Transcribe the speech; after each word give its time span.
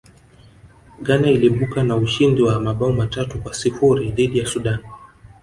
ghana 1.05 1.29
iliibuka 1.31 1.83
na 1.83 1.95
ushindi 1.95 2.41
wa 2.41 2.59
mabao 2.59 2.91
matatu 2.93 3.39
kwa 3.41 3.53
sifuri 3.53 4.11
dhidi 4.11 4.39
ya 4.39 4.45
sudan 4.45 4.79